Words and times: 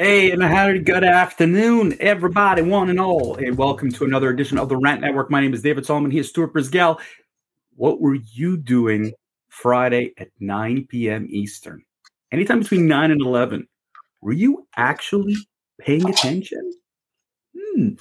Hey, 0.00 0.30
and 0.30 0.44
a 0.44 0.78
good 0.78 1.02
afternoon, 1.02 1.96
everybody, 1.98 2.62
one 2.62 2.88
and 2.88 3.00
all, 3.00 3.34
and 3.34 3.58
welcome 3.58 3.90
to 3.90 4.04
another 4.04 4.30
edition 4.30 4.56
of 4.56 4.68
the 4.68 4.76
Rant 4.76 5.00
Network. 5.00 5.28
My 5.28 5.40
name 5.40 5.52
is 5.52 5.62
David 5.62 5.84
Solomon. 5.84 6.12
He 6.12 6.20
is 6.20 6.28
Stuart 6.28 6.54
Brisgell. 6.54 7.00
What 7.74 8.00
were 8.00 8.14
you 8.14 8.56
doing 8.56 9.12
Friday 9.48 10.12
at 10.16 10.28
9 10.38 10.86
p.m. 10.88 11.26
Eastern? 11.28 11.82
Anytime 12.30 12.60
between 12.60 12.86
9 12.86 13.10
and 13.10 13.20
11. 13.20 13.66
Were 14.20 14.30
you 14.30 14.68
actually 14.76 15.34
paying 15.80 16.08
attention? 16.08 16.74
Hmm. 17.56 17.94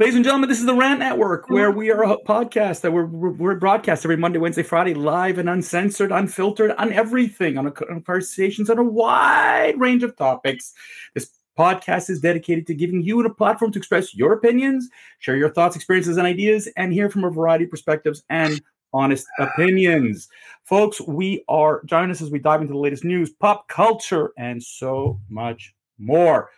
Ladies 0.00 0.14
and 0.14 0.24
gentlemen, 0.24 0.48
this 0.48 0.58
is 0.58 0.64
the 0.64 0.74
Rant 0.74 1.00
Network, 1.00 1.50
where 1.50 1.70
we 1.70 1.90
are 1.90 2.02
a 2.02 2.16
podcast 2.16 2.80
that 2.80 2.94
we're, 2.94 3.04
we're, 3.04 3.32
we're 3.32 3.54
broadcast 3.56 4.06
every 4.06 4.16
Monday, 4.16 4.38
Wednesday, 4.38 4.62
Friday, 4.62 4.94
live 4.94 5.36
and 5.36 5.50
uncensored, 5.50 6.12
unfiltered, 6.12 6.70
on 6.78 6.94
everything, 6.94 7.58
on, 7.58 7.66
a, 7.66 7.72
on 7.90 8.02
conversations 8.02 8.70
on 8.70 8.78
a 8.78 8.82
wide 8.82 9.78
range 9.78 10.02
of 10.02 10.16
topics. 10.16 10.72
This 11.14 11.30
podcast 11.62 12.10
is 12.10 12.20
dedicated 12.20 12.66
to 12.66 12.74
giving 12.74 13.02
you 13.02 13.24
a 13.24 13.32
platform 13.32 13.70
to 13.70 13.78
express 13.78 14.14
your 14.14 14.32
opinions, 14.32 14.88
share 15.20 15.36
your 15.36 15.48
thoughts, 15.48 15.76
experiences, 15.76 16.16
and 16.16 16.26
ideas, 16.26 16.68
and 16.76 16.92
hear 16.92 17.08
from 17.08 17.22
a 17.22 17.30
variety 17.30 17.64
of 17.64 17.70
perspectives 17.70 18.24
and 18.30 18.60
honest 18.92 19.24
opinions. 19.38 20.28
Folks, 20.64 21.00
we 21.00 21.44
are 21.48 21.82
join 21.84 22.10
us 22.10 22.20
as 22.20 22.30
we 22.30 22.40
dive 22.40 22.60
into 22.62 22.72
the 22.72 22.78
latest 22.78 23.04
news, 23.04 23.30
pop 23.30 23.68
culture, 23.68 24.32
and 24.36 24.60
so 24.60 25.20
much 25.28 25.72
more. 25.98 26.50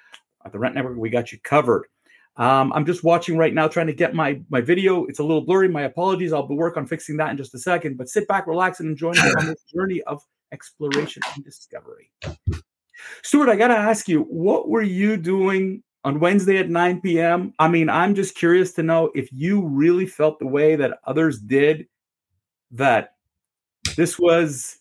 At 0.47 0.53
the 0.53 0.59
Rant 0.59 0.75
Network, 0.75 0.97
we 0.97 1.11
got 1.11 1.33
you 1.33 1.39
covered. 1.43 1.84
Um, 2.37 2.73
I'm 2.73 2.87
just 2.87 3.05
watching 3.05 3.37
right 3.37 3.55
now, 3.55 3.69
trying 3.69 3.87
to 3.89 3.95
get 3.95 4.15
my 4.15 4.41
my 4.48 4.62
video. 4.62 5.05
It's 5.05 5.19
a 5.19 5.23
little 5.23 5.43
blurry. 5.43 5.69
My 5.69 5.83
apologies. 5.83 6.33
I'll 6.33 6.48
work 6.48 6.79
on 6.79 6.87
fixing 6.87 7.19
that 7.19 7.31
in 7.31 7.37
just 7.37 7.55
a 7.55 7.59
second. 7.59 7.98
But 7.98 8.09
sit 8.09 8.27
back, 8.27 8.47
relax, 8.47 8.81
and 8.81 8.89
enjoy 8.89 9.11
on 9.11 9.47
this 9.47 9.62
journey 9.75 10.03
of 10.03 10.23
exploration 10.51 11.23
and 11.34 11.45
discovery. 11.45 12.11
Stuart, 13.23 13.48
I 13.48 13.57
got 13.57 13.69
to 13.69 13.77
ask 13.77 14.09
you, 14.09 14.23
what 14.23 14.69
were 14.69 14.83
you 14.83 15.16
doing 15.16 15.83
on 16.05 16.21
Wednesday 16.21 16.59
at 16.59 16.69
9 16.69 17.01
p.m.? 17.01 17.53
I 17.59 17.69
mean, 17.69 17.89
I'm 17.89 18.15
just 18.15 18.34
curious 18.34 18.73
to 18.75 18.83
know 18.83 19.11
if 19.14 19.28
you 19.33 19.67
really 19.67 20.06
felt 20.06 20.39
the 20.39 20.47
way 20.47 20.77
that 20.77 20.98
others 21.06 21.39
did, 21.41 21.87
that 22.72 23.15
this 23.97 24.19
was 24.19 24.78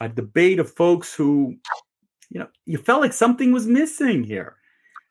a 0.00 0.08
debate 0.08 0.58
of 0.58 0.72
folks 0.72 1.14
who, 1.14 1.56
you 2.30 2.40
know, 2.40 2.48
you 2.66 2.78
felt 2.78 3.00
like 3.00 3.12
something 3.12 3.52
was 3.52 3.66
missing 3.66 4.24
here. 4.24 4.56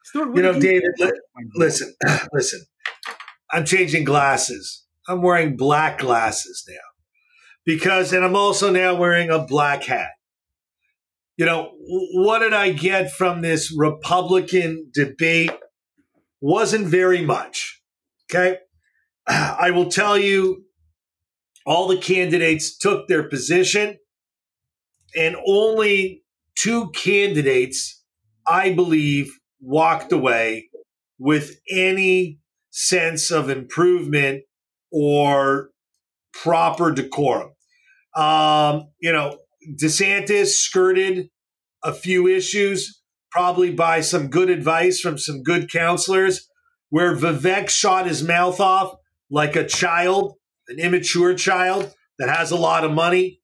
Stuart, 0.03 0.36
you 0.36 0.42
know, 0.42 0.52
you 0.52 0.62
David, 0.62 0.92
li- 1.00 1.12
listen, 1.56 1.94
listen. 2.34 2.64
I'm 3.52 3.66
changing 3.66 4.06
glasses. 4.06 4.86
I'm 5.08 5.22
wearing 5.22 5.58
black 5.58 6.00
glasses 6.00 6.64
now 6.67 6.75
because, 7.66 8.14
and 8.14 8.23
I'm 8.23 8.36
also 8.36 8.72
now 8.72 8.95
wearing 8.95 9.30
a 9.30 9.39
black 9.39 9.84
hat 9.84 10.12
you 11.38 11.46
know, 11.46 11.72
what 12.14 12.40
did 12.40 12.54
I 12.54 12.72
get 12.72 13.12
from 13.12 13.42
this 13.42 13.74
Republican 13.76 14.92
debate? 14.94 15.52
Wasn't 16.40 16.88
very 16.88 17.22
much. 17.22 17.82
Okay. 18.30 18.58
I 19.28 19.72
will 19.72 19.90
tell 19.90 20.18
you, 20.18 20.66
all 21.66 21.88
the 21.88 21.98
candidates 21.98 22.78
took 22.78 23.08
their 23.08 23.24
position, 23.24 23.98
and 25.16 25.36
only 25.48 26.24
two 26.58 26.90
candidates, 26.92 28.04
I 28.48 28.74
believe, 28.74 29.38
walked 29.59 30.12
away 30.12 30.70
with 31.20 31.56
any 31.70 32.40
sense 32.72 33.30
of 33.30 33.50
improvement 33.50 34.44
or 34.92 35.70
proper 36.34 36.92
decorum. 36.92 37.52
Um, 38.16 38.90
you 39.00 39.12
know, 39.14 39.38
DeSantis 39.70 40.48
skirted 40.48 41.30
a 41.84 41.94
few 41.94 42.28
issues, 42.28 43.02
probably 43.31 43.72
by 43.72 44.02
some 44.02 44.28
good 44.28 44.50
advice 44.50 45.00
from 45.00 45.18
some 45.18 45.44
good 45.44 45.72
counselors, 45.72 46.48
where 46.90 47.16
Vivek 47.16 47.70
shot 47.70 48.08
his 48.08 48.23
mouth 48.23 48.59
off 48.59 48.95
like 49.30 49.56
a 49.56 49.66
child, 49.66 50.36
an 50.68 50.80
immature 50.80 51.34
child 51.34 51.94
that 52.20 52.30
has 52.30 52.52
a 52.52 52.58
lot 52.58 52.84
of 52.84 52.91
money, 52.91 53.40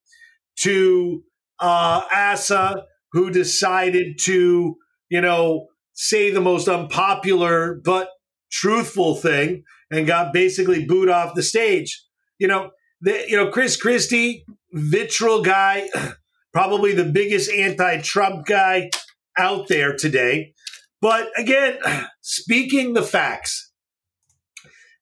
to 0.60 1.24
uh, 1.60 2.02
Asa, 2.12 2.84
who 3.12 3.30
decided 3.30 4.20
to, 4.24 4.76
you 5.10 5.22
know, 5.22 5.68
say 5.94 6.30
the 6.30 6.42
most 6.42 6.68
unpopular 6.68 7.80
but 7.84 8.10
truthful 8.52 9.16
thing 9.16 9.64
and 9.90 10.08
got 10.08 10.34
basically 10.34 10.86
booed 10.86 11.10
off 11.10 11.36
the 11.36 11.44
stage. 11.44 12.04
You 12.38 12.48
know, 12.48 12.72
the, 13.02 13.26
you 13.28 13.36
know, 13.36 13.50
Chris 13.50 13.78
Christie, 13.78 14.46
vitriol 14.72 15.42
guy, 15.42 15.90
probably 16.54 16.94
the 16.94 17.06
biggest 17.06 17.52
anti-Trump 17.52 18.46
guy 18.46 18.90
out 19.38 19.68
there 19.68 19.96
today. 19.96 20.54
But 21.02 21.30
again, 21.38 21.78
speaking 22.22 22.94
the 22.94 23.04
facts, 23.04 23.72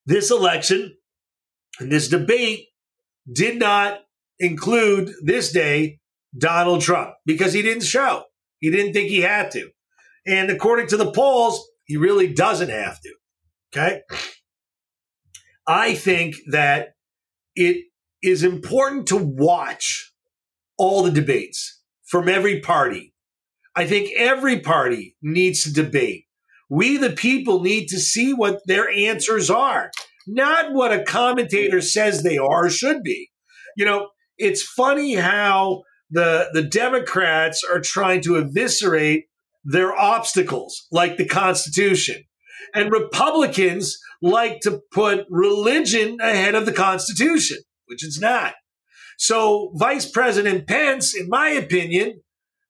this 0.06 0.32
election 0.32 0.96
and 1.80 1.92
this 1.92 2.08
debate 2.08 2.68
did 3.32 3.58
not 3.58 4.00
include 4.40 5.12
this 5.24 5.52
day 5.52 6.00
Donald 6.38 6.82
Trump 6.82 7.12
because 7.26 7.54
he 7.54 7.62
didn't 7.62 7.84
show. 7.84 8.24
He 8.60 8.70
didn't 8.70 8.94
think 8.94 9.10
he 9.10 9.22
had 9.22 9.52
to. 9.52 9.70
And 10.28 10.50
according 10.50 10.88
to 10.88 10.98
the 10.98 11.12
polls, 11.12 11.68
he 11.86 11.98
really 11.98 12.34
doesn't 12.34 12.70
have 12.70 13.00
to. 13.02 13.14
Okay. 13.74 14.02
I 15.68 15.96
think 15.96 16.36
that 16.52 16.96
it 17.56 17.86
is 18.26 18.44
important 18.44 19.08
to 19.08 19.18
watch 19.18 20.14
all 20.78 21.04
the 21.04 21.12
debates 21.12 21.82
from 22.06 22.28
every 22.28 22.60
party. 22.60 23.14
I 23.76 23.86
think 23.86 24.12
every 24.18 24.60
party 24.60 25.16
needs 25.22 25.64
to 25.64 25.74
debate. 25.74 26.26
We, 26.70 26.98
the 26.98 27.12
people, 27.12 27.62
need 27.62 27.88
to 27.90 28.00
see 28.00 28.34
what 28.34 28.62
their 28.66 28.90
answers 28.90 29.50
are, 29.50 29.92
not 30.28 30.74
what 30.74 30.92
a 30.92 31.04
commentator 31.04 31.82
says 31.82 32.24
they 32.24 32.38
are 32.38 32.66
or 32.66 32.70
should 32.70 33.04
be. 33.04 33.30
You 33.78 33.86
know, 33.86 34.10
it's 34.38 34.64
funny 34.64 35.16
how 35.16 35.84
the, 36.10 36.50
the 36.54 36.64
Democrats 36.64 37.64
are 37.64 37.82
trying 37.82 38.22
to 38.22 38.38
eviscerate 38.38 39.26
their 39.64 39.94
obstacles, 39.94 40.88
like 40.92 41.18
the 41.18 41.26
Constitution. 41.26 42.24
And 42.74 42.92
Republicans 42.92 43.98
like 44.22 44.60
to 44.62 44.82
put 44.92 45.26
religion 45.30 46.18
ahead 46.22 46.56
of 46.56 46.66
the 46.66 46.74
Constitution, 46.74 47.58
which 47.88 48.06
it's 48.06 48.20
not. 48.20 48.54
So 49.18 49.72
Vice 49.76 50.10
President 50.10 50.68
Pence, 50.68 51.16
in 51.16 51.30
my 51.30 51.50
opinion, 51.50 52.22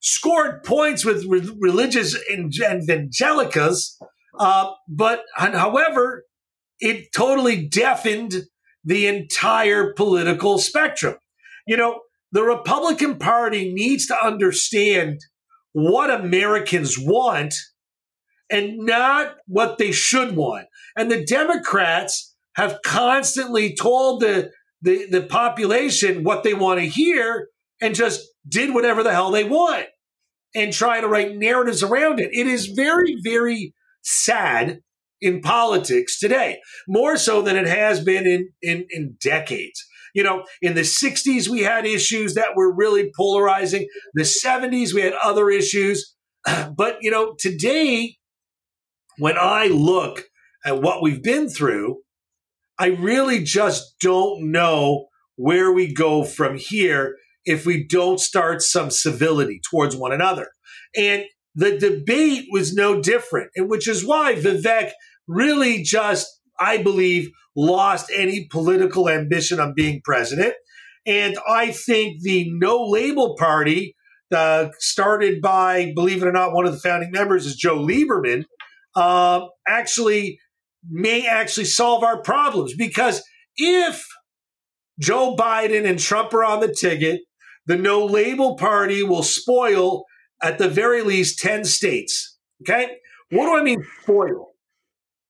scored 0.01 0.63
points 0.63 1.03
with 1.03 1.25
re- 1.25 1.51
religious 1.59 2.15
evangelicals, 2.31 3.97
uh, 4.39 4.71
but 4.87 5.23
however, 5.35 6.25
it 6.79 7.11
totally 7.13 7.67
deafened 7.67 8.43
the 8.83 9.07
entire 9.07 9.93
political 9.93 10.59
spectrum. 10.59 11.15
You 11.65 11.77
know, 11.77 12.01
the 12.31 12.43
Republican 12.43 13.17
Party 13.17 13.73
needs 13.73 14.05
to 14.07 14.25
understand 14.25 15.21
what 15.73 16.11
Americans 16.11 16.95
want 16.99 17.55
and 18.49 18.77
not 18.77 19.35
what 19.47 19.77
they 19.77 19.91
should 19.91 20.35
want. 20.35 20.67
And 20.95 21.09
the 21.09 21.25
Democrats 21.25 22.35
have 22.55 22.79
constantly 22.85 23.75
told 23.75 24.21
the 24.21 24.51
the, 24.85 25.07
the 25.09 25.21
population 25.23 26.23
what 26.23 26.43
they 26.43 26.53
want 26.53 26.79
to 26.79 26.85
hear 26.85 27.49
and 27.81 27.95
just 27.95 28.21
did 28.47 28.73
whatever 28.73 29.03
the 29.03 29.11
hell 29.11 29.31
they 29.31 29.43
want 29.43 29.87
and 30.53 30.71
try 30.71 31.01
to 31.01 31.07
write 31.07 31.35
narratives 31.35 31.83
around 31.83 32.19
it. 32.19 32.29
It 32.31 32.47
is 32.47 32.67
very, 32.67 33.17
very 33.21 33.73
sad 34.03 34.79
in 35.19 35.41
politics 35.41 36.19
today, 36.19 36.59
more 36.87 37.17
so 37.17 37.41
than 37.41 37.57
it 37.57 37.67
has 37.67 38.03
been 38.03 38.27
in, 38.27 38.49
in, 38.61 38.85
in 38.91 39.17
decades. 39.19 39.83
You 40.13 40.23
know, 40.23 40.45
in 40.61 40.75
the 40.75 40.81
60s, 40.81 41.49
we 41.49 41.61
had 41.61 41.85
issues 41.85 42.35
that 42.35 42.55
were 42.55 42.73
really 42.73 43.11
polarizing. 43.17 43.87
The 44.13 44.21
70s, 44.21 44.93
we 44.93 45.01
had 45.01 45.13
other 45.13 45.49
issues. 45.49 46.13
But, 46.77 46.99
you 47.01 47.09
know, 47.09 47.35
today, 47.39 48.17
when 49.17 49.35
I 49.37 49.67
look 49.67 50.25
at 50.63 50.79
what 50.79 51.01
we've 51.01 51.23
been 51.23 51.49
through, 51.49 52.01
I 52.77 52.87
really 52.87 53.43
just 53.43 53.95
don't 53.99 54.51
know 54.51 55.07
where 55.35 55.71
we 55.71 55.93
go 55.93 56.23
from 56.23 56.57
here 56.57 57.17
if 57.45 57.65
we 57.65 57.85
don't 57.87 58.19
start 58.19 58.61
some 58.61 58.89
civility 58.89 59.61
towards 59.69 59.95
one 59.95 60.11
another. 60.11 60.47
And 60.95 61.23
the 61.53 61.77
debate 61.77 62.45
was 62.51 62.73
no 62.73 63.01
different, 63.01 63.51
and 63.55 63.69
which 63.69 63.87
is 63.87 64.05
why 64.05 64.35
Vivek 64.35 64.91
really 65.27 65.83
just, 65.83 66.27
I 66.59 66.81
believe, 66.81 67.29
lost 67.55 68.11
any 68.13 68.47
political 68.51 69.09
ambition 69.09 69.59
on 69.59 69.73
being 69.75 70.01
president. 70.03 70.53
And 71.05 71.37
I 71.47 71.71
think 71.71 72.21
the 72.21 72.49
no 72.49 72.83
label 72.83 73.35
party, 73.37 73.95
uh, 74.33 74.69
started 74.79 75.41
by, 75.41 75.93
believe 75.95 76.21
it 76.21 76.27
or 76.27 76.31
not, 76.31 76.53
one 76.53 76.65
of 76.65 76.73
the 76.73 76.79
founding 76.79 77.11
members 77.11 77.45
is 77.45 77.55
Joe 77.55 77.77
Lieberman, 77.77 78.43
uh, 78.95 79.45
actually 79.67 80.39
may 80.89 81.27
actually 81.27 81.65
solve 81.65 82.03
our 82.03 82.21
problems. 82.21 82.73
Because 82.75 83.23
if 83.57 84.05
Joe 84.99 85.35
Biden 85.37 85.87
and 85.87 85.99
Trump 85.99 86.33
are 86.33 86.43
on 86.43 86.59
the 86.59 86.73
ticket, 86.73 87.21
the 87.65 87.75
no 87.75 88.05
label 88.05 88.55
party 88.55 89.03
will 89.03 89.23
spoil 89.23 90.05
at 90.41 90.57
the 90.57 90.69
very 90.69 91.01
least 91.01 91.39
10 91.39 91.65
states. 91.65 92.37
Okay. 92.61 92.97
What 93.31 93.45
do 93.45 93.57
I 93.57 93.63
mean 93.63 93.83
spoil? 94.03 94.51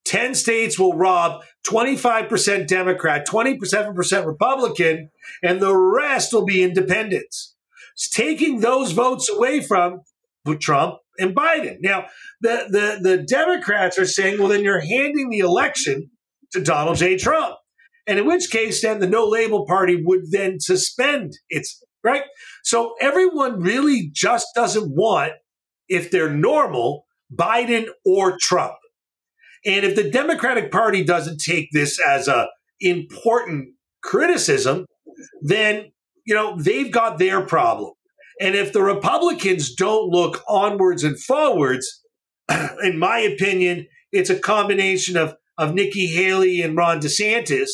10 0.06 0.36
states 0.36 0.78
will 0.78 0.94
rob 0.94 1.42
25% 1.68 2.68
Democrat, 2.68 3.28
27% 3.28 4.26
Republican, 4.26 5.10
and 5.42 5.60
the 5.60 5.76
rest 5.76 6.32
will 6.32 6.46
be 6.46 6.62
independents. 6.62 7.56
It's 7.96 8.10
taking 8.10 8.60
those 8.60 8.92
votes 8.92 9.30
away 9.30 9.62
from 9.62 10.02
Trump 10.60 10.96
and 11.20 11.36
Biden. 11.36 11.78
Now, 11.82 12.06
the, 12.42 12.66
the, 12.70 13.10
the 13.10 13.24
Democrats 13.24 13.98
are 13.98 14.06
saying, 14.06 14.40
well, 14.40 14.48
then 14.48 14.64
you're 14.64 14.80
handing 14.80 15.30
the 15.30 15.40
election 15.40 16.10
to 16.52 16.62
Donald 16.62 16.98
J. 16.98 17.18
Trump. 17.18 17.56
And 18.08 18.20
in 18.20 18.28
which 18.28 18.52
case, 18.52 18.82
then 18.82 19.00
the 19.00 19.08
no 19.08 19.26
label 19.26 19.66
party 19.66 20.02
would 20.04 20.32
then 20.32 20.60
suspend 20.60 21.34
its 21.50 21.84
right. 22.04 22.24
So 22.64 22.94
everyone 23.02 23.62
really 23.62 24.10
just 24.14 24.48
doesn't 24.56 24.96
want, 24.96 25.34
if 25.90 26.12
they're 26.12 26.30
normal, 26.30 27.06
Biden 27.34 27.88
or 28.06 28.38
Trump. 28.40 28.76
And 29.66 29.84
if 29.84 29.96
the 29.96 30.10
Democratic 30.10 30.72
Party 30.72 31.04
doesn't 31.04 31.40
take 31.40 31.70
this 31.72 32.00
as 32.00 32.28
a 32.28 32.48
important 32.80 33.70
criticism, 34.04 34.86
then 35.42 35.92
you 36.26 36.36
know 36.36 36.56
they've 36.60 36.92
got 36.92 37.18
their 37.18 37.42
problem. 37.42 37.94
And 38.40 38.56
if 38.56 38.74
the 38.74 38.84
Republicans 38.84 39.74
don't 39.74 40.10
look 40.10 40.44
onwards 40.48 41.04
and 41.04 41.20
forwards, 41.20 42.04
in 42.84 43.00
my 43.00 43.20
opinion, 43.20 43.88
it's 44.12 44.30
a 44.30 44.40
combination 44.40 45.18
of 45.18 45.36
of 45.58 45.74
Nikki 45.74 46.08
Haley 46.08 46.62
and 46.62 46.76
Ron 46.76 47.00
DeSantis. 47.00 47.70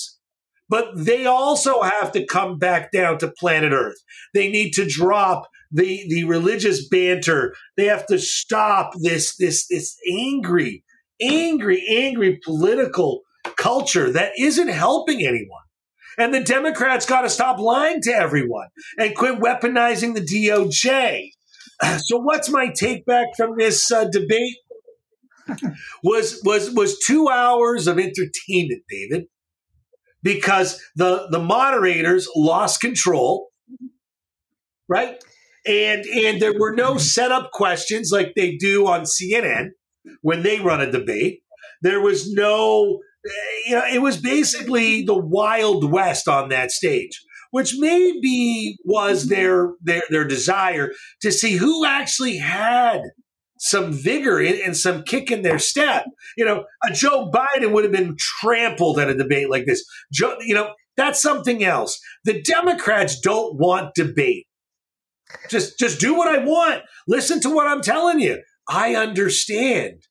But 0.70 0.90
they 0.96 1.26
also 1.26 1.82
have 1.82 2.12
to 2.12 2.26
come 2.26 2.60
back 2.60 2.92
down 2.92 3.18
to 3.18 3.34
planet 3.40 3.74
Earth. 3.74 3.98
They 4.34 4.50
need 4.50 4.72
to 4.74 4.86
drop 4.86 5.50
the 5.72 6.06
the 6.10 6.26
religious 6.26 6.88
banter. 6.88 7.56
They 7.76 7.86
have 7.86 8.06
to 8.08 8.20
stop 8.20 8.94
this 9.02 9.36
this 9.38 9.68
this 9.68 9.98
angry 10.10 10.84
angry, 11.22 11.86
angry 11.88 12.40
political 12.44 13.22
culture 13.58 14.12
that 14.12 14.32
isn't 14.38 14.70
helping 14.70 15.22
anyone. 15.22 15.64
And 16.22 16.36
the 16.36 16.44
Democrats 16.44 17.08
got 17.08 17.22
to 17.22 17.32
stop 17.32 17.58
lying 17.58 18.00
to 18.04 18.12
everyone 18.12 18.68
and 18.96 19.16
quit 19.16 19.40
weaponizing 19.40 20.14
the 20.14 20.22
DOJ. 20.22 21.30
So, 22.04 22.20
what's 22.20 22.48
my 22.48 22.68
take 22.76 23.08
back 23.08 23.30
from 23.36 23.56
this 23.58 23.92
uh, 23.92 24.06
debate? 24.06 24.54
was 26.04 26.40
was 26.46 26.70
was 26.76 27.00
two 27.00 27.28
hours 27.28 27.88
of 27.88 27.98
entertainment, 27.98 28.84
David, 28.88 29.24
because 30.22 30.80
the 30.96 31.28
the 31.32 31.40
moderators 31.40 32.28
lost 32.36 32.82
control, 32.82 33.48
right? 34.88 35.24
And 35.66 36.06
and 36.06 36.40
there 36.40 36.54
were 36.54 36.76
no 36.76 36.98
setup 36.98 37.50
questions 37.50 38.12
like 38.14 38.34
they 38.36 38.58
do 38.58 38.86
on 38.86 39.06
CNN 39.06 39.70
when 40.22 40.44
they 40.44 40.60
run 40.60 40.82
a 40.82 40.92
debate. 40.92 41.42
There 41.82 42.00
was 42.00 42.32
no, 42.32 43.00
you 43.68 43.76
know, 43.76 43.84
it 43.92 44.02
was 44.02 44.18
basically 44.18 45.04
the 45.04 45.18
Wild 45.18 45.90
West 45.92 46.28
on 46.28 46.50
that 46.50 46.72
stage, 46.72 47.22
which 47.52 47.76
maybe 47.78 48.78
was 48.84 49.26
mm-hmm. 49.26 49.36
their 49.36 49.70
their 49.82 50.04
their 50.10 50.26
desire 50.26 50.92
to 51.22 51.32
see 51.32 51.58
who 51.58 51.86
actually 51.86 52.38
had 52.38 53.02
some 53.60 53.94
vigor 53.94 54.40
and 54.40 54.76
some 54.76 55.04
kick 55.04 55.30
in 55.30 55.44
their 55.44 55.60
step. 55.60 56.06
You 56.36 56.46
know, 56.46 56.66
a 56.84 56.92
Joe 56.92 57.30
Biden 57.32 57.72
would 57.72 57.84
have 57.84 57.94
been 57.94 58.16
trampled 58.18 58.98
at 59.00 59.10
a 59.10 59.16
debate 59.16 59.52
like 59.52 59.66
this. 59.66 59.86
Joe, 60.12 60.38
you 60.42 60.56
know, 60.56 60.74
that's 60.98 61.22
something 61.22 61.64
else. 61.64 62.00
The 62.26 62.42
Democrats 62.42 63.20
don't 63.20 63.58
want 63.58 63.94
debate. 63.96 64.48
Just 65.50 65.78
just 65.80 66.00
do 66.00 66.16
what 66.16 66.28
I 66.28 66.44
want. 66.44 66.82
Listen 67.08 67.40
to 67.42 67.50
what 67.50 67.68
I'm 67.68 67.82
telling 67.82 68.20
you. 68.20 68.42
I 68.68 68.96
understand. 68.96 70.02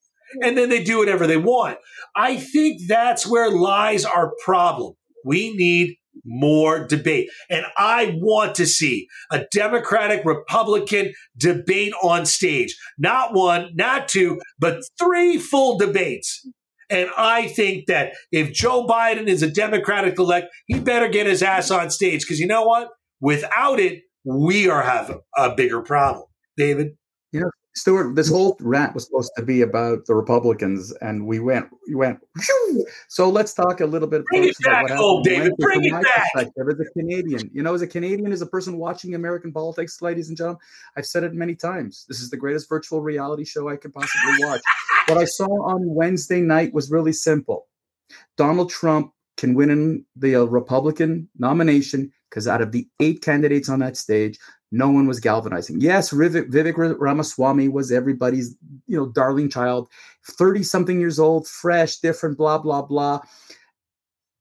And 0.43 0.57
then 0.57 0.69
they 0.69 0.83
do 0.83 0.99
whatever 0.99 1.27
they 1.27 1.37
want. 1.37 1.79
I 2.17 2.37
think 2.37 2.83
that's 2.89 3.27
where 3.27 3.51
lies 3.51 4.05
our 4.05 4.33
problem. 4.45 4.95
We 5.25 5.55
need 5.55 5.97
more 6.25 6.87
debate. 6.87 7.31
And 7.49 7.65
I 7.77 8.17
want 8.21 8.55
to 8.57 8.67
see 8.67 9.09
a 9.31 9.45
Democratic 9.53 10.25
Republican 10.25 11.13
debate 11.37 11.93
on 12.03 12.27
stage. 12.27 12.77
Not 12.99 13.35
one, 13.35 13.71
not 13.75 14.09
two, 14.09 14.41
but 14.59 14.83
three 14.99 15.39
full 15.39 15.79
debates. 15.79 16.47
And 16.91 17.09
I 17.17 17.47
think 17.47 17.87
that 17.87 18.15
if 18.33 18.53
Joe 18.53 18.87
Biden 18.87 19.29
is 19.29 19.43
a 19.43 19.51
Democratic 19.51 20.19
elect, 20.19 20.49
he 20.67 20.81
better 20.81 21.09
get 21.09 21.27
his 21.27 21.43
ass 21.43 21.71
on 21.71 21.91
stage 21.91 22.23
because 22.23 22.41
you 22.41 22.49
know 22.49 22.65
what? 22.65 22.89
Without 23.21 23.79
it, 23.79 24.03
we 24.25 24.69
are 24.69 24.83
having 24.83 25.21
a 25.37 25.55
bigger 25.55 25.83
problem. 25.83 26.27
David? 26.57 26.97
Know, 27.33 27.51
Stuart, 27.77 28.15
this 28.15 28.29
whole 28.29 28.57
rant 28.61 28.95
was 28.95 29.05
supposed 29.05 29.31
to 29.37 29.45
be 29.45 29.63
about 29.63 30.07
the 30.07 30.15
Republicans, 30.15 30.93
and 31.01 31.27
we 31.27 31.39
went, 31.39 31.67
we 31.87 31.95
went. 31.95 32.19
Whew! 32.37 32.85
So 33.09 33.29
let's 33.29 33.55
talk 33.55 33.81
a 33.81 33.87
little 33.87 34.09
bit. 34.09 34.25
Bring 34.27 34.45
it 34.45 34.57
back, 34.65 34.87
oh, 34.91 35.23
David. 35.23 35.53
Bring 35.57 35.85
it 35.85 35.93
back. 35.93 36.27
As 36.37 36.47
a 36.59 36.85
Canadian, 36.97 37.49
you 37.53 37.63
know, 37.63 37.75
as 37.75 37.83
a 37.83 37.87
Canadian, 37.87 38.33
as 38.33 38.43
a 38.43 38.47
person 38.47 38.77
watching 38.77 39.15
American 39.15 39.53
politics, 39.53 40.03
ladies 40.03 40.29
and 40.29 40.37
gentlemen, 40.37 40.61
I've 40.97 41.07
said 41.07 41.23
it 41.23 41.33
many 41.33 41.55
times. 41.55 42.07
This 42.09 42.21
is 42.21 42.29
the 42.29 42.37
greatest 42.37 42.69
virtual 42.69 43.03
reality 43.03 43.45
show 43.45 43.69
I 43.69 43.77
could 43.77 43.95
possibly 43.95 44.45
watch. 44.45 44.61
what 45.07 45.19
I 45.19 45.25
saw 45.25 45.47
on 45.47 45.95
Wednesday 45.95 46.41
night 46.41 46.75
was 46.75 46.91
really 46.91 47.13
simple. 47.13 47.69
Donald 48.37 48.71
Trump 48.71 49.13
can 49.37 49.55
win 49.55 49.71
in 49.71 50.05
the 50.17 50.37
uh, 50.37 50.45
Republican 50.45 51.29
nomination 51.39 52.13
because 52.29 52.47
out 52.47 52.61
of 52.61 52.73
the 52.73 52.87
eight 53.01 53.23
candidates 53.23 53.69
on 53.69 53.79
that 53.79 53.97
stage, 53.97 54.39
no 54.73 54.91
one 54.91 55.07
was 55.07 55.21
galvanizing. 55.21 55.81
Yes, 55.81 56.11
Vivek, 56.11 56.51
Vivek 56.51 56.97
Ramaswamy 56.99 57.69
was 57.69 57.91
everybody's, 57.91 58.57
you 58.87 58.97
know, 58.97 59.07
darling 59.07 59.51
child, 59.51 59.89
30 60.25 60.63
something 60.63 61.01
years 61.01 61.19
old, 61.19 61.49
fresh, 61.49 61.97
different, 61.97 62.39
blah, 62.39 62.59
blah, 62.59 62.83
blah. 62.83 63.21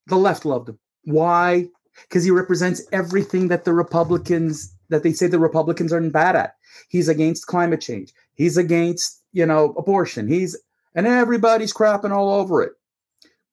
The 0.08 0.18
left 0.18 0.46
loved 0.46 0.70
him. 0.70 0.80
Why? 1.06 1.68
Because 2.04 2.24
he 2.24 2.31
represents 2.31 2.86
everything 2.92 3.48
that 3.48 3.66
the 3.66 3.74
Republicans, 3.74 4.76
that 4.90 5.04
they 5.04 5.14
say 5.14 5.28
the 5.28 5.40
Republicans 5.40 5.92
are 5.92 6.10
bad 6.10 6.36
at. 6.36 6.56
He's 6.90 7.10
against 7.10 7.48
climate 7.48 7.81
change. 7.81 8.14
He's 8.36 8.58
against, 8.58 9.24
you 9.34 9.46
know, 9.46 9.74
abortion. 9.78 10.28
He's, 10.28 10.58
and 10.94 11.08
everybody's 11.08 11.74
crapping 11.74 12.12
all 12.12 12.31
over 12.31 12.62
it. 12.62 12.74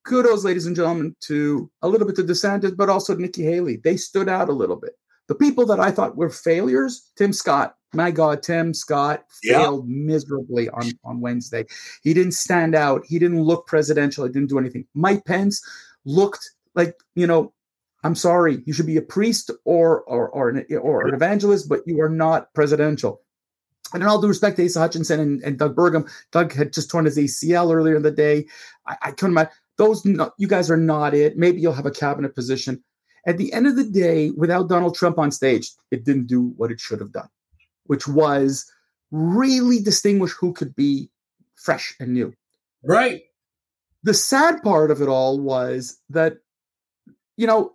Kudos, 0.04 0.44
ladies 0.44 0.66
and 0.66 0.76
gentlemen, 0.76 1.16
to 1.20 1.70
a 1.82 1.88
little 1.88 2.06
bit 2.06 2.16
to 2.16 2.22
DeSantis, 2.22 2.76
but 2.76 2.88
also 2.88 3.16
Nikki 3.16 3.42
Haley. 3.42 3.78
They 3.78 3.96
stood 3.96 4.28
out 4.28 4.48
a 4.48 4.52
little 4.52 4.76
bit. 4.76 4.92
The 5.28 5.34
people 5.34 5.66
that 5.66 5.80
I 5.80 5.90
thought 5.90 6.16
were 6.16 6.30
failures, 6.30 7.10
Tim 7.16 7.32
Scott. 7.32 7.76
My 7.92 8.10
God, 8.10 8.42
Tim 8.42 8.74
Scott 8.74 9.24
failed 9.42 9.88
miserably 9.88 10.68
on, 10.68 10.90
on 11.04 11.20
Wednesday. 11.20 11.64
He 12.02 12.12
didn't 12.14 12.32
stand 12.32 12.74
out. 12.74 13.02
He 13.06 13.18
didn't 13.18 13.42
look 13.42 13.66
presidential. 13.66 14.24
He 14.24 14.32
didn't 14.32 14.50
do 14.50 14.58
anything. 14.58 14.86
Mike 14.94 15.24
Pence 15.24 15.62
looked 16.04 16.50
like, 16.74 16.94
you 17.14 17.26
know, 17.26 17.52
I'm 18.04 18.14
sorry, 18.14 18.62
you 18.66 18.72
should 18.72 18.86
be 18.86 18.98
a 18.98 19.02
priest 19.02 19.50
or 19.64 20.02
or 20.02 20.28
or 20.28 20.50
an, 20.50 20.64
or 20.80 21.08
an 21.08 21.14
evangelist, 21.14 21.68
but 21.68 21.80
you 21.86 22.00
are 22.00 22.08
not 22.08 22.52
presidential. 22.54 23.22
And 23.92 24.02
in 24.02 24.08
all 24.08 24.20
due 24.20 24.28
respect 24.28 24.56
to 24.56 24.64
Asa 24.64 24.78
Hutchinson 24.78 25.20
and, 25.20 25.42
and 25.42 25.58
Doug 25.58 25.74
Burgum, 25.74 26.08
Doug 26.30 26.52
had 26.52 26.72
just 26.72 26.90
torn 26.90 27.04
his 27.04 27.18
ACL 27.18 27.74
earlier 27.74 27.96
in 27.96 28.02
the 28.02 28.10
day. 28.10 28.46
I, 28.86 28.96
I 29.02 29.10
couldn't 29.10 29.32
imagine 29.32 29.52
those. 29.76 30.04
you 30.38 30.48
guys 30.48 30.70
are 30.70 30.76
not 30.76 31.14
it. 31.14 31.36
Maybe 31.36 31.60
you'll 31.60 31.72
have 31.72 31.86
a 31.86 31.90
cabinet 31.90 32.34
position. 32.34 32.82
At 33.26 33.38
the 33.38 33.52
end 33.52 33.66
of 33.66 33.74
the 33.74 33.84
day, 33.84 34.30
without 34.30 34.68
Donald 34.68 34.94
Trump 34.94 35.18
on 35.18 35.32
stage, 35.32 35.72
it 35.90 36.04
didn't 36.04 36.28
do 36.28 36.54
what 36.56 36.70
it 36.70 36.80
should 36.80 37.00
have 37.00 37.12
done, 37.12 37.28
which 37.86 38.06
was 38.06 38.70
really 39.10 39.80
distinguish 39.80 40.32
who 40.32 40.52
could 40.52 40.74
be 40.76 41.10
fresh 41.56 41.94
and 41.98 42.12
new. 42.12 42.32
Right. 42.84 43.22
The 44.04 44.14
sad 44.14 44.62
part 44.62 44.92
of 44.92 45.02
it 45.02 45.08
all 45.08 45.40
was 45.40 45.98
that, 46.10 46.38
you 47.36 47.48
know, 47.48 47.72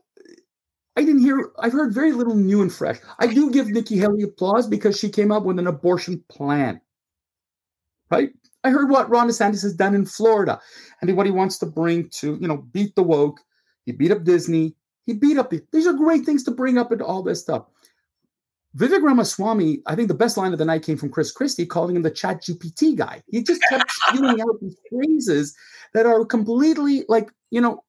I 0.95 1.03
didn't 1.03 1.21
hear, 1.21 1.51
I've 1.59 1.73
heard 1.73 1.93
very 1.93 2.13
little 2.13 2.35
new 2.35 2.61
and 2.61 2.71
fresh. 2.71 2.97
I 3.19 3.27
do 3.27 3.51
give 3.51 3.67
Nikki 3.67 3.97
Haley 3.97 4.23
applause 4.23 4.67
because 4.67 4.97
she 4.97 5.09
came 5.09 5.31
up 5.31 5.43
with 5.43 5.59
an 5.59 5.67
abortion 5.67 6.23
plan. 6.29 6.79
Right? 8.09 8.29
I 8.63 8.69
heard 8.69 8.89
what 8.89 9.09
Ron 9.09 9.27
DeSantis 9.27 9.63
has 9.63 9.73
done 9.73 9.95
in 9.95 10.05
Florida 10.05 10.61
and 11.01 11.17
what 11.17 11.25
he 11.25 11.31
wants 11.31 11.57
to 11.59 11.65
bring 11.65 12.09
to, 12.09 12.37
you 12.39 12.47
know, 12.47 12.57
beat 12.57 12.95
the 12.95 13.03
woke. 13.03 13.39
He 13.85 13.91
beat 13.91 14.11
up 14.11 14.23
Disney. 14.23 14.75
He 15.05 15.13
beat 15.13 15.37
up 15.37 15.49
the, 15.49 15.61
these 15.71 15.87
are 15.87 15.93
great 15.93 16.25
things 16.25 16.43
to 16.43 16.51
bring 16.51 16.77
up 16.77 16.91
into 16.91 17.05
all 17.05 17.23
this 17.23 17.41
stuff. 17.41 17.65
Vivek 18.77 19.03
Ramaswamy, 19.03 19.81
I 19.85 19.95
think 19.95 20.07
the 20.07 20.13
best 20.13 20.37
line 20.37 20.53
of 20.53 20.59
the 20.59 20.65
night 20.65 20.83
came 20.83 20.97
from 20.97 21.09
Chris 21.09 21.31
Christie 21.31 21.65
calling 21.65 21.95
him 21.95 22.03
the 22.03 22.11
chat 22.11 22.41
GPT 22.41 22.95
guy. 22.95 23.21
He 23.27 23.43
just 23.43 23.61
kept 23.69 23.91
spewing 23.91 24.39
out 24.39 24.61
these 24.61 24.77
phrases 24.89 25.55
that 25.93 26.05
are 26.05 26.23
completely 26.23 27.03
like, 27.09 27.29
you 27.49 27.59
know, 27.59 27.83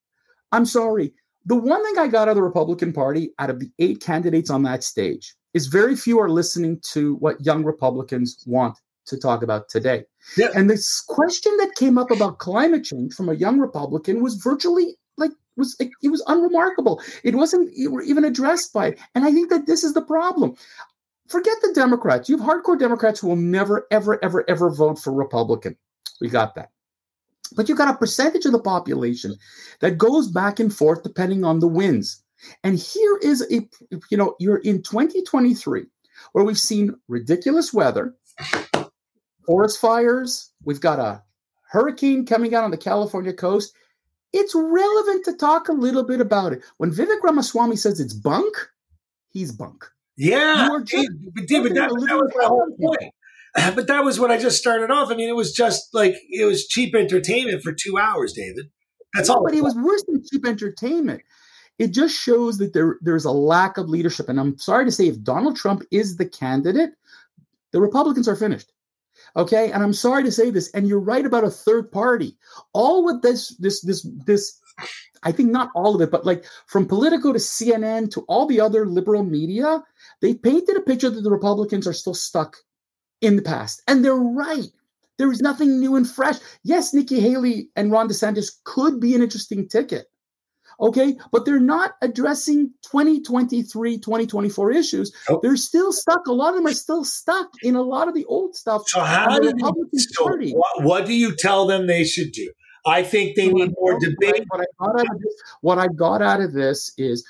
I'm 0.50 0.66
sorry. 0.66 1.12
The 1.46 1.56
one 1.56 1.84
thing 1.84 1.98
I 1.98 2.08
got 2.08 2.22
out 2.22 2.30
of 2.30 2.34
the 2.36 2.42
Republican 2.42 2.92
Party, 2.92 3.32
out 3.38 3.50
of 3.50 3.60
the 3.60 3.70
eight 3.78 4.00
candidates 4.00 4.50
on 4.50 4.62
that 4.64 4.82
stage, 4.82 5.34
is 5.54 5.66
very 5.66 5.94
few 5.94 6.18
are 6.18 6.28
listening 6.28 6.80
to 6.92 7.16
what 7.16 7.44
young 7.44 7.64
Republicans 7.64 8.42
want 8.46 8.76
to 9.06 9.18
talk 9.18 9.42
about 9.42 9.68
today. 9.68 10.04
Yeah. 10.36 10.48
And 10.54 10.70
this 10.70 11.00
question 11.00 11.56
that 11.58 11.74
came 11.74 11.98
up 11.98 12.10
about 12.10 12.38
climate 12.38 12.84
change 12.84 13.14
from 13.14 13.28
a 13.28 13.34
young 13.34 13.58
Republican 13.58 14.22
was 14.22 14.36
virtually 14.36 14.96
was 15.56 15.76
it 15.78 16.08
was 16.08 16.22
unremarkable. 16.26 17.00
It 17.24 17.34
wasn't 17.34 17.72
even 17.74 18.24
addressed 18.24 18.72
by 18.72 18.88
it. 18.88 18.98
And 19.14 19.24
I 19.24 19.32
think 19.32 19.50
that 19.50 19.66
this 19.66 19.84
is 19.84 19.94
the 19.94 20.02
problem. 20.02 20.54
Forget 21.28 21.56
the 21.62 21.72
Democrats. 21.74 22.28
You 22.28 22.36
have 22.38 22.46
hardcore 22.46 22.78
Democrats 22.78 23.20
who 23.20 23.28
will 23.28 23.36
never, 23.36 23.86
ever, 23.90 24.22
ever, 24.22 24.48
ever 24.48 24.70
vote 24.70 24.98
for 24.98 25.12
Republican. 25.12 25.76
We 26.20 26.28
got 26.28 26.54
that. 26.56 26.70
But 27.54 27.68
you've 27.68 27.78
got 27.78 27.94
a 27.94 27.98
percentage 27.98 28.46
of 28.46 28.52
the 28.52 28.60
population 28.60 29.36
that 29.80 29.98
goes 29.98 30.28
back 30.28 30.60
and 30.60 30.74
forth 30.74 31.02
depending 31.02 31.44
on 31.44 31.60
the 31.60 31.68
winds. 31.68 32.22
And 32.64 32.78
here 32.78 33.18
is 33.22 33.42
a, 33.50 33.68
you 34.10 34.16
know, 34.16 34.34
you're 34.38 34.58
in 34.58 34.82
2023 34.82 35.84
where 36.32 36.44
we've 36.44 36.58
seen 36.58 36.94
ridiculous 37.08 37.72
weather, 37.72 38.14
forest 39.46 39.80
fires, 39.80 40.52
we've 40.64 40.80
got 40.80 40.98
a 40.98 41.22
hurricane 41.70 42.26
coming 42.26 42.54
out 42.54 42.64
on 42.64 42.70
the 42.70 42.76
California 42.76 43.32
coast. 43.32 43.74
It's 44.32 44.54
relevant 44.54 45.24
to 45.26 45.34
talk 45.34 45.68
a 45.68 45.72
little 45.72 46.04
bit 46.04 46.20
about 46.20 46.52
it. 46.52 46.62
When 46.78 46.90
Vivek 46.90 47.22
Ramaswamy 47.22 47.76
says 47.76 48.00
it's 48.00 48.14
bunk, 48.14 48.54
he's 49.30 49.52
bunk. 49.52 49.84
Yeah, 50.16 50.68
David, 50.84 51.46
David 51.46 51.74
that, 51.74 51.88
that 51.88 52.16
was 52.16 52.32
my 52.36 52.44
whole 52.44 52.76
point. 52.80 53.12
But 53.74 53.86
that 53.88 54.02
was 54.02 54.18
what 54.18 54.30
I 54.30 54.38
just 54.38 54.56
started 54.56 54.90
off. 54.90 55.10
I 55.10 55.14
mean, 55.14 55.28
it 55.28 55.36
was 55.36 55.52
just 55.52 55.92
like 55.92 56.14
it 56.30 56.46
was 56.46 56.66
cheap 56.66 56.94
entertainment 56.94 57.62
for 57.62 57.70
two 57.70 57.98
hours, 57.98 58.32
David. 58.32 58.70
That's 59.12 59.28
all. 59.28 59.44
But 59.44 59.54
it 59.54 59.62
was 59.62 59.74
worse 59.74 60.02
than 60.08 60.22
cheap 60.24 60.46
entertainment. 60.46 61.20
It 61.78 61.88
just 61.88 62.18
shows 62.18 62.56
that 62.58 62.72
there 62.72 62.96
there's 63.02 63.26
a 63.26 63.30
lack 63.30 63.76
of 63.76 63.90
leadership. 63.90 64.30
And 64.30 64.40
I'm 64.40 64.56
sorry 64.56 64.86
to 64.86 64.90
say, 64.90 65.06
if 65.06 65.22
Donald 65.22 65.56
Trump 65.56 65.82
is 65.90 66.16
the 66.16 66.24
candidate, 66.24 66.92
the 67.72 67.80
Republicans 67.82 68.26
are 68.26 68.36
finished. 68.36 68.72
Okay, 69.36 69.70
and 69.72 69.82
I'm 69.82 69.92
sorry 69.94 70.22
to 70.24 70.32
say 70.32 70.50
this, 70.50 70.70
and 70.72 70.86
you're 70.86 71.00
right 71.00 71.24
about 71.24 71.44
a 71.44 71.50
third 71.50 71.90
party. 71.90 72.36
All 72.72 73.04
with 73.04 73.22
this, 73.22 73.48
this, 73.58 73.80
this, 73.80 74.06
this. 74.26 74.58
I 75.22 75.32
think 75.32 75.50
not 75.50 75.70
all 75.74 75.94
of 75.94 76.00
it, 76.00 76.10
but 76.10 76.26
like 76.26 76.44
from 76.66 76.86
Politico 76.86 77.32
to 77.32 77.38
CNN 77.38 78.10
to 78.10 78.22
all 78.22 78.46
the 78.46 78.60
other 78.60 78.86
liberal 78.86 79.22
media, 79.22 79.82
they 80.20 80.34
painted 80.34 80.76
a 80.76 80.80
picture 80.80 81.10
that 81.10 81.20
the 81.20 81.30
Republicans 81.30 81.86
are 81.86 81.92
still 81.92 82.14
stuck 82.14 82.56
in 83.20 83.36
the 83.36 83.42
past, 83.42 83.82
and 83.86 84.04
they're 84.04 84.14
right. 84.14 84.68
There 85.18 85.30
is 85.30 85.40
nothing 85.40 85.78
new 85.78 85.96
and 85.96 86.08
fresh. 86.08 86.36
Yes, 86.64 86.92
Nikki 86.92 87.20
Haley 87.20 87.70
and 87.76 87.92
Ron 87.92 88.08
DeSantis 88.08 88.50
could 88.64 88.98
be 89.00 89.14
an 89.14 89.22
interesting 89.22 89.68
ticket. 89.68 90.11
Okay, 90.82 91.16
but 91.30 91.44
they're 91.44 91.60
not 91.60 91.92
addressing 92.02 92.72
2023, 92.90 93.98
2024 93.98 94.72
issues. 94.72 95.12
They're 95.40 95.56
still 95.56 95.92
stuck. 95.92 96.26
A 96.26 96.32
lot 96.32 96.50
of 96.50 96.56
them 96.56 96.66
are 96.66 96.74
still 96.74 97.04
stuck 97.04 97.50
in 97.62 97.76
a 97.76 97.82
lot 97.82 98.08
of 98.08 98.14
the 98.14 98.24
old 98.24 98.56
stuff. 98.56 98.88
So, 98.88 99.00
how 99.00 99.38
do 99.38 99.46
you, 99.46 99.52
so 99.96 100.24
what, 100.24 100.84
what, 100.84 101.06
do 101.06 101.14
you 101.14 101.36
tell 101.36 101.68
them 101.68 101.86
they 101.86 102.02
should 102.02 102.32
do? 102.32 102.50
I 102.84 103.04
think 103.04 103.36
they 103.36 103.46
need 103.46 103.70
more 103.78 103.96
debate. 104.00 104.44
What 104.48 104.60
I, 104.60 104.64
got 104.80 105.00
out 105.00 105.12
of 105.12 105.20
this, 105.20 105.34
what 105.60 105.78
I 105.78 105.86
got 105.86 106.20
out 106.20 106.40
of 106.40 106.52
this 106.52 106.92
is 106.98 107.24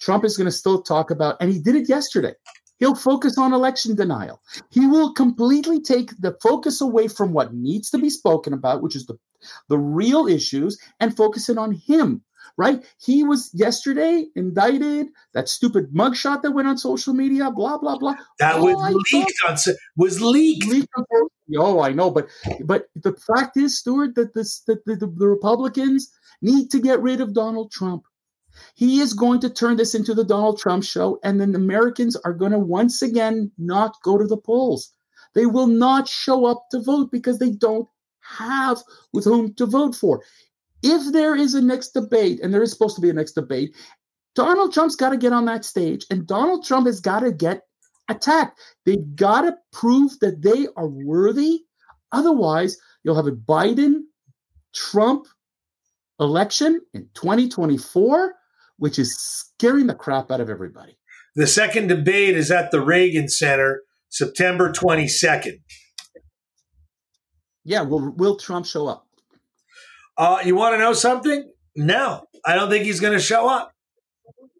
Trump 0.00 0.24
is 0.24 0.38
going 0.38 0.46
to 0.46 0.52
still 0.52 0.80
talk 0.80 1.10
about, 1.10 1.36
and 1.40 1.52
he 1.52 1.58
did 1.58 1.74
it 1.74 1.90
yesterday. 1.90 2.32
He'll 2.78 2.94
focus 2.94 3.36
on 3.36 3.52
election 3.52 3.96
denial. 3.96 4.40
He 4.70 4.86
will 4.86 5.12
completely 5.12 5.82
take 5.82 6.18
the 6.18 6.36
focus 6.42 6.80
away 6.80 7.08
from 7.08 7.34
what 7.34 7.52
needs 7.52 7.90
to 7.90 7.98
be 7.98 8.08
spoken 8.08 8.54
about, 8.54 8.82
which 8.82 8.96
is 8.96 9.04
the, 9.04 9.18
the 9.68 9.78
real 9.78 10.26
issues, 10.26 10.78
and 11.00 11.14
focus 11.14 11.50
it 11.50 11.58
on 11.58 11.72
him 11.72 12.22
right? 12.56 12.84
He 12.98 13.22
was 13.22 13.50
yesterday 13.54 14.26
indicted. 14.34 15.08
That 15.34 15.48
stupid 15.48 15.92
mugshot 15.92 16.42
that 16.42 16.52
went 16.52 16.68
on 16.68 16.78
social 16.78 17.14
media, 17.14 17.50
blah 17.50 17.78
blah 17.78 17.98
blah. 17.98 18.14
That 18.38 18.56
oh, 18.56 18.64
was 18.64 18.96
leaked 19.12 19.32
on 19.48 19.56
was 19.96 20.20
leaked. 20.20 20.66
leaked 20.66 20.88
oh, 21.56 21.80
I 21.80 21.92
know, 21.92 22.10
but 22.10 22.28
but 22.64 22.86
the 22.94 23.14
fact 23.34 23.56
is, 23.56 23.78
Stuart, 23.78 24.14
that 24.16 24.34
this 24.34 24.60
that 24.66 24.84
the, 24.84 24.96
the, 24.96 25.06
the 25.06 25.28
Republicans 25.28 26.10
need 26.42 26.70
to 26.70 26.80
get 26.80 27.00
rid 27.00 27.20
of 27.20 27.34
Donald 27.34 27.72
Trump. 27.72 28.04
He 28.74 29.00
is 29.00 29.12
going 29.12 29.40
to 29.40 29.50
turn 29.50 29.76
this 29.76 29.94
into 29.94 30.14
the 30.14 30.24
Donald 30.24 30.58
Trump 30.58 30.84
show, 30.84 31.18
and 31.22 31.40
then 31.40 31.54
Americans 31.54 32.16
are 32.16 32.32
going 32.32 32.52
to 32.52 32.58
once 32.58 33.02
again 33.02 33.52
not 33.56 33.94
go 34.02 34.18
to 34.18 34.26
the 34.26 34.36
polls. 34.36 34.92
They 35.34 35.46
will 35.46 35.66
not 35.66 36.08
show 36.08 36.46
up 36.46 36.66
to 36.70 36.82
vote 36.82 37.10
because 37.12 37.38
they 37.38 37.52
don't 37.52 37.88
have 38.20 38.82
with 39.12 39.24
whom 39.24 39.54
to 39.54 39.66
vote 39.66 39.94
for 39.94 40.22
if 40.82 41.12
there 41.12 41.34
is 41.34 41.54
a 41.54 41.62
next 41.62 41.90
debate, 41.90 42.40
and 42.42 42.52
there 42.52 42.62
is 42.62 42.70
supposed 42.70 42.96
to 42.96 43.02
be 43.02 43.10
a 43.10 43.14
next 43.14 43.32
debate, 43.32 43.74
Donald 44.34 44.72
Trump's 44.72 44.96
got 44.96 45.10
to 45.10 45.16
get 45.16 45.32
on 45.32 45.46
that 45.46 45.64
stage, 45.64 46.06
and 46.10 46.26
Donald 46.26 46.64
Trump 46.64 46.86
has 46.86 47.00
got 47.00 47.20
to 47.20 47.32
get 47.32 47.62
attacked. 48.08 48.60
They've 48.86 49.14
got 49.16 49.42
to 49.42 49.56
prove 49.72 50.18
that 50.20 50.42
they 50.42 50.68
are 50.76 50.88
worthy. 50.88 51.62
Otherwise, 52.12 52.76
you'll 53.02 53.16
have 53.16 53.26
a 53.26 53.32
Biden 53.32 54.02
Trump 54.74 55.26
election 56.20 56.80
in 56.94 57.08
2024, 57.14 58.34
which 58.76 58.98
is 58.98 59.16
scaring 59.18 59.86
the 59.86 59.94
crap 59.94 60.30
out 60.30 60.40
of 60.40 60.48
everybody. 60.48 60.96
The 61.34 61.46
second 61.46 61.88
debate 61.88 62.36
is 62.36 62.50
at 62.50 62.70
the 62.70 62.80
Reagan 62.80 63.28
Center, 63.28 63.82
September 64.08 64.72
22nd. 64.72 65.60
Yeah, 67.64 67.82
will 67.82 68.14
will 68.16 68.36
Trump 68.36 68.66
show 68.66 68.86
up? 68.86 69.07
Uh, 70.18 70.40
you 70.44 70.56
want 70.56 70.74
to 70.74 70.78
know 70.78 70.92
something? 70.92 71.48
No, 71.76 72.24
I 72.44 72.56
don't 72.56 72.68
think 72.68 72.84
he's 72.84 73.00
going 73.00 73.12
to 73.12 73.22
show 73.22 73.48
up. 73.48 73.72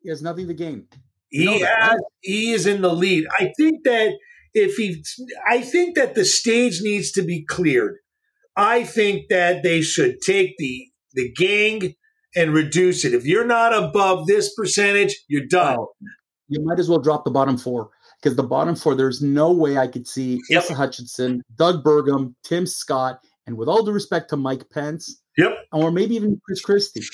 He 0.02 0.08
has 0.08 0.22
nothing 0.22 0.46
to 0.46 0.54
gain. 0.54 0.86
He 1.30 1.60
has, 1.60 2.00
he 2.20 2.52
is 2.52 2.66
in 2.66 2.80
the 2.80 2.92
lead. 2.92 3.26
I 3.38 3.52
think 3.58 3.84
that 3.84 4.12
if 4.54 4.76
he, 4.76 5.04
I 5.46 5.60
think 5.60 5.96
that 5.96 6.14
the 6.14 6.24
stage 6.24 6.80
needs 6.80 7.10
to 7.12 7.22
be 7.22 7.44
cleared. 7.44 7.96
I 8.56 8.84
think 8.84 9.28
that 9.28 9.62
they 9.62 9.82
should 9.82 10.20
take 10.20 10.56
the 10.58 10.86
the 11.12 11.30
gang 11.32 11.94
and 12.36 12.54
reduce 12.54 13.04
it. 13.04 13.12
If 13.12 13.26
you're 13.26 13.46
not 13.46 13.74
above 13.74 14.26
this 14.26 14.54
percentage, 14.54 15.16
you're 15.28 15.46
done. 15.46 15.78
Oh, 15.78 15.92
you 16.48 16.64
might 16.64 16.78
as 16.78 16.88
well 16.88 17.00
drop 17.00 17.24
the 17.24 17.30
bottom 17.30 17.56
four 17.56 17.90
because 18.22 18.36
the 18.36 18.42
bottom 18.42 18.74
four, 18.74 18.94
there's 18.94 19.20
no 19.20 19.52
way 19.52 19.78
I 19.78 19.86
could 19.86 20.06
see 20.06 20.40
yep. 20.48 20.64
Asa 20.64 20.74
Hutchinson, 20.74 21.42
Doug 21.56 21.84
Burgum, 21.84 22.34
Tim 22.44 22.66
Scott, 22.66 23.20
and 23.46 23.56
with 23.56 23.68
all 23.68 23.84
due 23.84 23.92
respect 23.92 24.30
to 24.30 24.36
Mike 24.36 24.68
Pence, 24.70 25.20
Yep. 25.38 25.56
Or 25.72 25.92
maybe 25.92 26.16
even 26.16 26.40
Chris 26.44 26.60
Christie. 26.60 27.04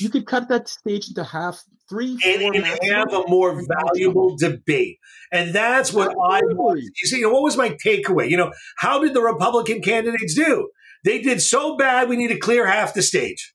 You 0.00 0.08
could 0.08 0.26
cut 0.26 0.48
that 0.48 0.68
stage 0.68 1.08
into 1.08 1.24
half, 1.24 1.62
three, 1.88 2.16
and, 2.24 2.54
and 2.54 2.64
have 2.64 3.12
a 3.12 3.24
more 3.26 3.60
valuable 3.66 4.36
debate. 4.36 4.98
And 5.32 5.52
that's 5.52 5.92
what 5.92 6.10
I 6.10 6.40
want. 6.42 6.80
You 6.80 7.08
see, 7.08 7.24
what 7.26 7.42
was 7.42 7.56
my 7.56 7.76
takeaway? 7.84 8.30
You 8.30 8.36
know, 8.36 8.52
how 8.76 9.00
did 9.00 9.12
the 9.12 9.22
Republican 9.22 9.82
candidates 9.82 10.34
do? 10.34 10.70
They 11.04 11.20
did 11.20 11.42
so 11.42 11.76
bad, 11.76 12.08
we 12.08 12.16
need 12.16 12.28
to 12.28 12.38
clear 12.38 12.66
half 12.66 12.94
the 12.94 13.02
stage. 13.02 13.54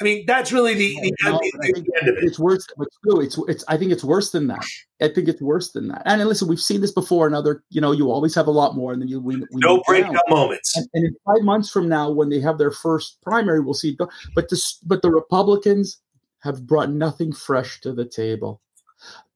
I 0.00 0.04
mean, 0.04 0.24
that's 0.26 0.50
really 0.50 0.74
the, 0.74 0.98
the, 1.02 1.14
no, 1.24 1.32
the, 1.38 1.52
the 1.60 1.98
end 2.00 2.08
of 2.08 2.16
it. 2.16 2.24
It's 2.24 2.38
worse. 2.38 2.66
It's, 2.78 2.98
it's, 3.04 3.38
it's, 3.48 3.64
I 3.68 3.76
think 3.76 3.92
it's 3.92 4.02
worse 4.02 4.30
than 4.30 4.46
that. 4.46 4.64
I 5.02 5.08
think 5.08 5.28
it's 5.28 5.42
worse 5.42 5.72
than 5.72 5.88
that. 5.88 6.02
And 6.06 6.24
listen, 6.26 6.48
we've 6.48 6.58
seen 6.60 6.80
this 6.80 6.92
before. 6.92 7.26
In 7.26 7.34
other, 7.34 7.62
you 7.68 7.80
know, 7.80 7.92
you 7.92 8.10
always 8.10 8.34
have 8.34 8.46
a 8.46 8.50
lot 8.50 8.74
more, 8.74 8.92
and 8.92 9.02
then 9.02 9.08
you 9.08 9.20
we, 9.20 9.36
we 9.36 9.46
no 9.56 9.82
breakout 9.86 10.22
moments. 10.28 10.74
And, 10.76 10.88
and, 10.94 11.04
in 11.06 11.16
five 11.26 11.42
months 11.42 11.70
from 11.70 11.88
now, 11.88 12.10
when 12.10 12.30
they 12.30 12.40
have 12.40 12.56
their 12.56 12.70
first 12.70 13.18
primary, 13.22 13.60
we'll 13.60 13.74
see. 13.74 13.96
But 14.34 14.48
this, 14.48 14.78
but 14.86 15.02
the 15.02 15.10
Republicans 15.10 16.00
have 16.40 16.66
brought 16.66 16.90
nothing 16.90 17.32
fresh 17.32 17.80
to 17.82 17.92
the 17.92 18.06
table. 18.06 18.62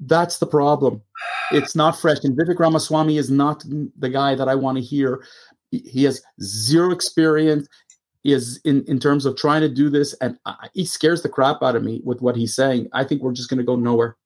That's 0.00 0.38
the 0.38 0.47
problem. 0.47 1.02
It's 1.50 1.76
not 1.76 1.99
fresh. 1.99 2.18
And 2.25 2.37
Vivek 2.37 2.59
Ramaswamy 2.59 3.18
is 3.18 3.30
not 3.30 3.64
the 3.99 4.09
guy 4.09 4.35
that 4.35 4.49
I 4.49 4.54
want 4.54 4.78
to 4.78 4.83
hear. 4.83 5.25
He 5.71 6.04
has 6.04 6.23
zero 6.40 6.92
experience 6.92 7.66
is 8.33 8.61
in 8.64 8.85
in 8.87 8.99
terms 8.99 9.26
of 9.26 9.37
trying 9.37 9.61
to 9.61 9.69
do 9.69 9.90
this, 9.90 10.14
and 10.21 10.38
I, 10.47 10.69
he 10.73 10.85
scares 10.85 11.23
the 11.23 11.28
crap 11.28 11.62
out 11.62 11.76
of 11.76 11.83
me 11.83 12.00
with 12.04 12.23
what 12.23 12.37
he's 12.37 12.54
saying. 12.54 12.88
I 12.93 13.04
think 13.04 13.23
we're 13.23 13.33
just 13.33 13.50
going 13.50 13.59
to 13.59 13.64
go 13.64 13.76
nowhere. 13.76 14.16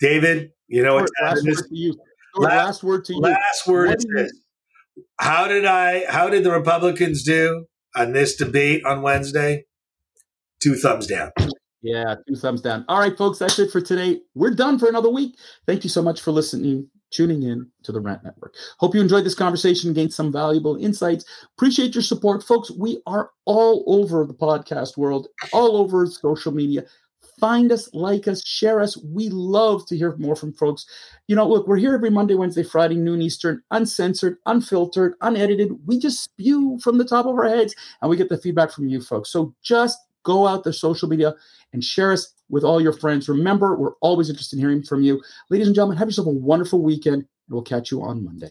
David, 0.00 0.52
you 0.68 0.82
know, 0.82 0.96
last, 0.96 1.12
last 1.22 1.44
word 1.46 1.68
to 1.68 1.76
you. 1.76 1.94
Last, 2.36 2.54
last, 2.54 2.82
word 2.82 3.04
to 3.06 3.14
you. 3.14 3.20
Last 3.20 3.66
word 3.66 3.96
is 3.96 4.06
this. 4.14 4.32
How 5.18 5.48
did 5.48 5.64
I? 5.64 6.04
How 6.08 6.28
did 6.28 6.44
the 6.44 6.50
Republicans 6.50 7.22
do 7.22 7.66
on 7.96 8.12
this 8.12 8.36
debate 8.36 8.84
on 8.84 9.02
Wednesday? 9.02 9.64
Two 10.62 10.74
thumbs 10.74 11.06
down. 11.06 11.30
Yeah, 11.82 12.16
two 12.28 12.36
thumbs 12.36 12.60
down. 12.60 12.84
All 12.88 12.98
right, 12.98 13.16
folks, 13.16 13.38
that's 13.38 13.58
it 13.58 13.70
for 13.70 13.80
today. 13.80 14.20
We're 14.34 14.50
done 14.50 14.78
for 14.78 14.88
another 14.88 15.08
week. 15.08 15.38
Thank 15.66 15.84
you 15.84 15.90
so 15.90 16.02
much 16.02 16.20
for 16.20 16.32
listening 16.32 16.90
tuning 17.10 17.42
in 17.42 17.66
to 17.82 17.92
the 17.92 18.00
Rant 18.00 18.24
Network. 18.24 18.54
Hope 18.78 18.94
you 18.94 19.00
enjoyed 19.00 19.24
this 19.24 19.34
conversation, 19.34 19.92
gained 19.92 20.12
some 20.12 20.32
valuable 20.32 20.76
insights. 20.76 21.24
Appreciate 21.56 21.94
your 21.94 22.02
support, 22.02 22.42
folks. 22.42 22.70
We 22.70 23.02
are 23.06 23.30
all 23.44 23.84
over 23.86 24.24
the 24.24 24.34
podcast 24.34 24.96
world, 24.96 25.28
all 25.52 25.76
over 25.76 26.06
social 26.06 26.52
media. 26.52 26.84
Find 27.38 27.72
us, 27.72 27.88
like 27.94 28.28
us, 28.28 28.46
share 28.46 28.80
us. 28.80 28.98
We 29.02 29.30
love 29.30 29.86
to 29.86 29.96
hear 29.96 30.14
more 30.16 30.36
from 30.36 30.52
folks. 30.52 30.84
You 31.26 31.36
know, 31.36 31.48
look, 31.48 31.66
we're 31.66 31.76
here 31.76 31.94
every 31.94 32.10
Monday, 32.10 32.34
Wednesday, 32.34 32.62
Friday, 32.62 32.96
noon 32.96 33.22
Eastern, 33.22 33.62
uncensored, 33.70 34.36
unfiltered, 34.44 35.14
unedited. 35.22 35.72
We 35.86 35.98
just 35.98 36.22
spew 36.22 36.78
from 36.82 36.98
the 36.98 37.04
top 37.04 37.24
of 37.24 37.34
our 37.36 37.48
heads 37.48 37.74
and 38.02 38.10
we 38.10 38.18
get 38.18 38.28
the 38.28 38.36
feedback 38.36 38.70
from 38.70 38.88
you 38.88 39.00
folks. 39.00 39.30
So 39.30 39.54
just 39.62 39.98
go 40.22 40.46
out 40.46 40.64
to 40.64 40.72
social 40.72 41.08
media 41.08 41.34
and 41.72 41.84
share 41.84 42.12
us 42.12 42.34
with 42.48 42.64
all 42.64 42.80
your 42.80 42.92
friends. 42.92 43.28
Remember, 43.28 43.76
we're 43.76 43.94
always 44.00 44.28
interested 44.28 44.56
in 44.56 44.60
hearing 44.60 44.82
from 44.82 45.02
you. 45.02 45.22
Ladies 45.50 45.66
and 45.66 45.74
gentlemen, 45.74 45.98
have 45.98 46.08
yourself 46.08 46.26
a 46.26 46.30
wonderful 46.30 46.82
weekend, 46.82 47.16
and 47.16 47.26
we'll 47.48 47.62
catch 47.62 47.90
you 47.90 48.02
on 48.02 48.24
Monday. 48.24 48.48